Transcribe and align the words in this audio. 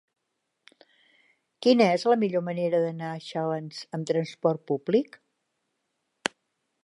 Quina 1.65 1.85
és 1.97 2.05
la 2.13 2.17
millor 2.23 2.43
manera 2.47 2.79
d'anar 2.85 3.11
a 3.17 3.21
Xalans 3.27 3.83
amb 3.97 4.09
transport 4.13 4.67
públic? 4.73 5.23